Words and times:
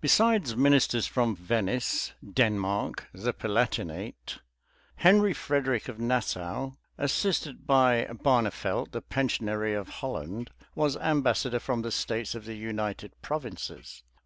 Besides 0.00 0.56
ministers 0.56 1.06
from 1.06 1.36
Venice, 1.36 2.14
Denmark, 2.24 3.10
the 3.12 3.34
Palatinate; 3.34 4.38
Henry 4.94 5.34
Frederic 5.34 5.86
of 5.86 5.98
Nassau, 5.98 6.70
assisted 6.96 7.66
by 7.66 8.06
Barnevelt, 8.10 8.92
the 8.92 9.02
pensionary 9.02 9.74
of 9.74 9.90
Holland, 10.00 10.48
was 10.74 10.96
ambassador 10.96 11.58
from 11.58 11.82
the 11.82 11.92
states 11.92 12.34
of 12.34 12.46
the 12.46 12.56
United 12.56 13.12
Provinces. 13.20 14.02